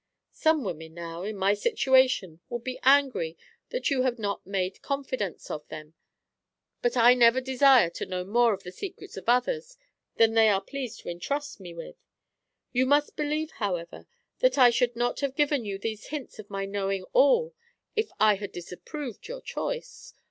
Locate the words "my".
1.37-1.53, 16.49-16.65